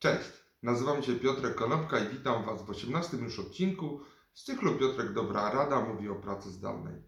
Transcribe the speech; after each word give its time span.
Cześć, 0.00 0.30
nazywam 0.62 1.02
się 1.02 1.14
Piotrek 1.14 1.54
Konopka 1.54 1.98
i 1.98 2.08
witam 2.08 2.44
Was 2.44 2.62
w 2.62 2.70
18 2.70 3.16
już 3.16 3.38
odcinku 3.38 4.00
z 4.34 4.44
cyklu 4.44 4.74
Piotrek 4.74 5.12
Dobra 5.12 5.50
Rada 5.50 5.80
mówi 5.80 6.08
o 6.08 6.14
pracy 6.14 6.50
zdalnej. 6.50 7.02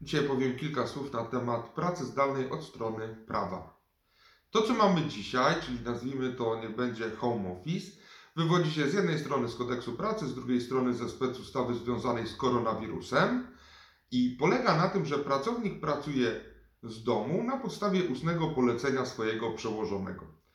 Dzisiaj 0.00 0.28
powiem 0.28 0.56
kilka 0.56 0.86
słów 0.86 1.12
na 1.12 1.24
temat 1.24 1.74
pracy 1.74 2.04
zdalnej 2.04 2.50
od 2.50 2.64
strony 2.64 3.24
prawa. 3.26 3.80
To, 4.50 4.62
co 4.62 4.74
mamy 4.74 5.02
dzisiaj, 5.02 5.54
czyli 5.62 5.80
nazwijmy 5.80 6.32
to, 6.32 6.56
niech 6.56 6.76
będzie 6.76 7.10
home 7.10 7.52
office, 7.52 7.90
wywodzi 8.36 8.72
się 8.72 8.88
z 8.88 8.94
jednej 8.94 9.18
strony 9.18 9.48
z 9.48 9.54
kodeksu 9.54 9.92
pracy, 9.92 10.26
z 10.26 10.34
drugiej 10.34 10.60
strony 10.60 10.94
ze 10.94 11.08
specustawy 11.08 11.74
związanej 11.74 12.26
z 12.26 12.36
koronawirusem 12.36 13.56
i 14.10 14.36
polega 14.40 14.76
na 14.76 14.88
tym, 14.88 15.06
że 15.06 15.18
pracownik 15.18 15.80
pracuje 15.80 16.40
z 16.82 17.02
domu 17.02 17.44
na 17.44 17.56
podstawie 17.56 18.04
ustnego 18.04 18.48
polecenia 18.48 19.06
swojego 19.06 19.52
przełożonego. 19.52 20.45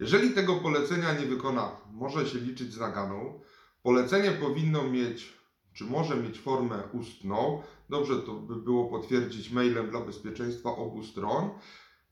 Jeżeli 0.00 0.30
tego 0.30 0.56
polecenia 0.56 1.12
nie 1.12 1.26
wykona, 1.26 1.76
może 1.92 2.26
się 2.26 2.38
liczyć 2.38 2.72
z 2.72 2.78
naganą. 2.78 3.40
Polecenie 3.82 4.30
powinno 4.30 4.90
mieć, 4.90 5.32
czy 5.72 5.84
może 5.84 6.16
mieć 6.16 6.40
formę 6.40 6.82
ustną. 6.92 7.62
Dobrze 7.88 8.16
to 8.16 8.34
by 8.34 8.56
było 8.56 8.90
potwierdzić 8.90 9.50
mailem 9.50 9.90
dla 9.90 10.00
bezpieczeństwa 10.00 10.70
obu 10.70 11.04
stron. 11.04 11.50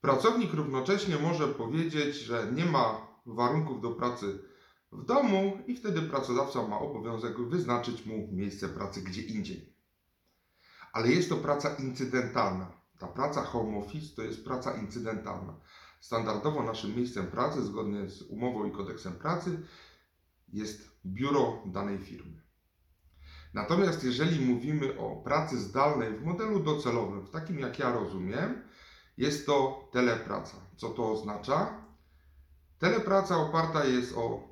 Pracownik 0.01 0.55
równocześnie 0.55 1.17
może 1.17 1.49
powiedzieć, 1.49 2.17
że 2.17 2.53
nie 2.53 2.65
ma 2.65 3.07
warunków 3.27 3.81
do 3.81 3.91
pracy 3.91 4.39
w 4.93 5.05
domu 5.05 5.59
i 5.67 5.77
wtedy 5.77 6.03
pracodawca 6.03 6.69
ma 6.69 6.79
obowiązek 6.79 7.41
wyznaczyć 7.41 8.07
mu 8.07 8.29
miejsce 8.33 8.69
pracy 8.69 9.03
gdzie 9.03 9.23
indziej. 9.23 9.75
Ale 10.93 11.09
jest 11.09 11.29
to 11.29 11.37
praca 11.37 11.75
incydentalna. 11.77 12.73
Ta 12.99 13.07
praca 13.07 13.43
home 13.43 13.79
office 13.79 14.17
to 14.17 14.23
jest 14.23 14.45
praca 14.45 14.77
incydentalna. 14.77 15.55
Standardowo 16.05 16.63
naszym 16.63 16.97
miejscem 16.97 17.27
pracy, 17.27 17.63
zgodnie 17.63 18.09
z 18.09 18.23
umową 18.23 18.65
i 18.65 18.73
kodeksem 18.73 19.13
pracy, 19.13 19.63
jest 20.53 20.91
biuro 21.07 21.63
danej 21.67 21.99
firmy. 21.99 22.43
Natomiast 23.55 24.05
jeżeli 24.05 24.47
mówimy 24.47 24.99
o 24.99 25.17
pracy 25.17 25.59
zdalnej 25.59 26.17
w 26.17 26.25
modelu 26.25 26.61
docelowym, 26.61 27.27
w 27.27 27.31
takim 27.31 27.59
jak 27.59 27.79
ja 27.79 27.93
rozumiem, 27.93 28.63
jest 29.17 29.47
to 29.47 29.89
telepraca. 29.93 30.57
Co 30.77 30.89
to 30.89 31.13
oznacza? 31.13 31.85
Telepraca 32.79 33.37
oparta 33.37 33.85
jest 33.85 34.17
o 34.17 34.49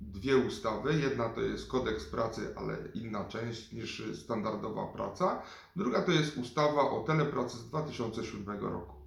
dwie 0.00 0.36
ustawy. 0.36 0.94
Jedna 0.94 1.28
to 1.28 1.40
jest 1.40 1.68
kodeks 1.68 2.04
pracy, 2.04 2.54
ale 2.56 2.76
inna 2.94 3.24
część 3.24 3.72
niż 3.72 4.02
standardowa 4.14 4.86
praca. 4.86 5.42
Druga 5.76 6.02
to 6.02 6.12
jest 6.12 6.36
ustawa 6.36 6.90
o 6.90 7.04
telepracy 7.04 7.56
z 7.56 7.68
2007 7.68 8.60
roku. 8.60 8.99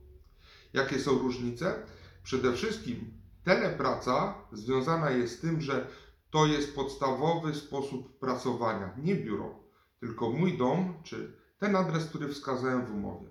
Jakie 0.73 0.99
są 0.99 1.19
różnice? 1.19 1.85
Przede 2.23 2.53
wszystkim 2.53 3.13
telepraca 3.43 4.35
związana 4.51 5.11
jest 5.11 5.37
z 5.37 5.41
tym, 5.41 5.61
że 5.61 5.87
to 6.29 6.45
jest 6.45 6.75
podstawowy 6.75 7.55
sposób 7.55 8.19
pracowania, 8.19 8.93
nie 8.97 9.15
biuro, 9.15 9.59
tylko 9.99 10.29
mój 10.29 10.57
dom 10.57 10.93
czy 11.03 11.37
ten 11.59 11.75
adres, 11.75 12.05
który 12.05 12.27
wskazałem 12.27 12.85
w 12.85 12.95
umowie. 12.95 13.29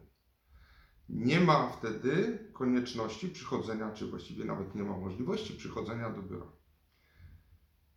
Nie 1.08 1.40
ma 1.40 1.68
wtedy 1.68 2.38
konieczności 2.52 3.28
przychodzenia, 3.28 3.90
czy 3.90 4.06
właściwie 4.06 4.44
nawet 4.44 4.74
nie 4.74 4.82
ma 4.82 4.96
możliwości 4.96 5.54
przychodzenia 5.54 6.10
do 6.10 6.22
biura. 6.22 6.46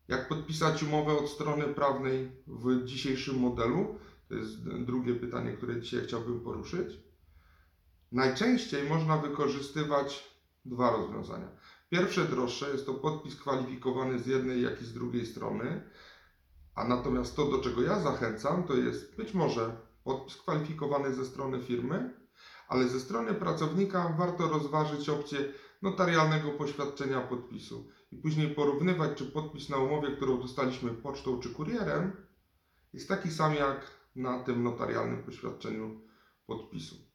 Jak 0.08 0.28
podpisać 0.28 0.84
umowę 0.84 1.14
od 1.14 1.30
strony 1.30 1.64
prawnej 1.64 2.32
w 2.48 2.86
dzisiejszym 2.86 3.40
modelu? 3.40 4.00
To 4.30 4.36
jest 4.36 4.64
drugie 4.64 5.16
pytanie, 5.16 5.54
które 5.54 5.82
dzisiaj 5.82 6.02
chciałbym 6.02 6.40
poruszyć. 6.40 7.00
Najczęściej 8.16 8.90
można 8.90 9.18
wykorzystywać 9.18 10.36
dwa 10.66 10.92
rozwiązania. 10.92 11.48
Pierwsze 11.90 12.26
droższe 12.26 12.70
jest 12.70 12.86
to 12.86 12.94
podpis 12.94 13.36
kwalifikowany 13.36 14.20
z 14.20 14.28
jednej, 14.28 14.62
jak 14.62 14.82
i 14.82 14.86
z 14.86 14.94
drugiej 14.94 15.26
strony, 15.26 15.90
a 16.76 16.88
natomiast 16.88 17.36
to, 17.36 17.46
do 17.46 17.60
czego 17.60 17.82
ja 17.82 18.00
zachęcam, 18.00 18.64
to 18.64 18.74
jest 18.74 19.16
być 19.16 19.34
może 19.34 19.78
podpis 20.04 20.36
kwalifikowany 20.36 21.14
ze 21.14 21.26
strony 21.26 21.62
firmy, 21.62 22.14
ale 22.68 22.88
ze 22.88 23.00
strony 23.00 23.34
pracownika 23.34 24.16
warto 24.18 24.48
rozważyć 24.50 25.10
opcję 25.10 25.40
notarialnego 25.82 26.52
poświadczenia 26.52 27.22
podpisu 27.22 27.88
i 28.12 28.18
później 28.18 28.56
porównywać, 28.56 29.18
czy 29.18 29.26
podpis 29.26 29.70
na 29.70 29.78
umowie, 29.78 30.16
którą 30.16 30.42
dostaliśmy 30.42 30.90
pocztą 30.90 31.40
czy 31.40 31.50
kurierem, 31.50 32.12
jest 32.94 33.10
taki 33.10 33.32
sam 33.32 33.56
jak 33.56 33.92
na 34.16 34.44
tym 34.44 34.64
notarialnym 34.64 35.24
poświadczeniu 35.24 36.02
podpisu. 36.46 37.15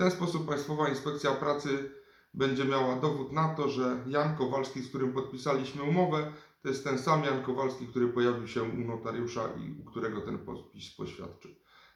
Ten 0.00 0.10
sposób 0.10 0.48
Państwowa 0.48 0.88
Inspekcja 0.88 1.30
Pracy 1.30 1.90
będzie 2.34 2.64
miała 2.64 2.96
dowód 2.96 3.32
na 3.32 3.54
to, 3.54 3.68
że 3.68 4.04
Jan 4.06 4.36
Kowalski, 4.36 4.82
z 4.82 4.88
którym 4.88 5.12
podpisaliśmy 5.12 5.82
umowę, 5.82 6.32
to 6.62 6.68
jest 6.68 6.84
ten 6.84 6.98
sam 6.98 7.24
Jan 7.24 7.42
Kowalski, 7.42 7.86
który 7.86 8.08
pojawił 8.08 8.48
się 8.48 8.62
u 8.62 8.78
notariusza 8.78 9.48
i 9.58 9.80
u 9.80 9.84
którego 9.84 10.20
ten 10.20 10.38
podpis 10.38 10.94
poświadczył. 10.96 11.50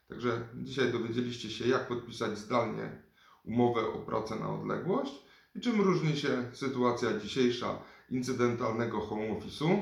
Także 0.08 0.48
dzisiaj 0.54 0.92
dowiedzieliście 0.92 1.50
się, 1.50 1.68
jak 1.68 1.88
podpisać 1.88 2.38
zdalnie 2.38 3.02
umowę 3.44 3.88
o 3.88 3.98
pracę 3.98 4.36
na 4.36 4.54
odległość 4.54 5.14
i 5.54 5.60
czym 5.60 5.80
różni 5.80 6.16
się 6.16 6.50
sytuacja 6.52 7.18
dzisiejsza 7.18 7.78
incydentalnego 8.10 9.00
home 9.00 9.28
office'u, 9.28 9.80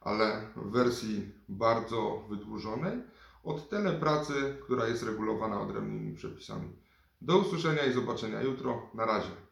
ale 0.00 0.46
w 0.56 0.70
wersji 0.70 1.32
bardzo 1.48 2.24
wydłużonej, 2.28 2.98
od 3.44 3.68
telepracy, 3.68 4.56
która 4.62 4.88
jest 4.88 5.02
regulowana 5.02 5.60
odrębnymi 5.60 6.14
przepisami. 6.14 6.89
Do 7.20 7.38
usłyszenia 7.38 7.84
i 7.84 7.92
zobaczenia 7.92 8.42
jutro. 8.42 8.90
Na 8.94 9.06
razie. 9.06 9.49